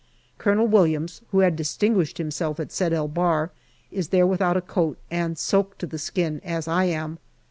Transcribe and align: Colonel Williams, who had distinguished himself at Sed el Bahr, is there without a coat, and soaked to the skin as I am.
Colonel 0.39 0.65
Williams, 0.65 1.21
who 1.29 1.41
had 1.41 1.55
distinguished 1.55 2.17
himself 2.17 2.59
at 2.59 2.71
Sed 2.71 2.91
el 2.91 3.07
Bahr, 3.07 3.51
is 3.91 4.07
there 4.07 4.25
without 4.25 4.57
a 4.57 4.59
coat, 4.61 4.97
and 5.11 5.37
soaked 5.37 5.77
to 5.77 5.85
the 5.85 5.99
skin 5.99 6.41
as 6.43 6.67
I 6.67 6.85
am. 6.85 7.19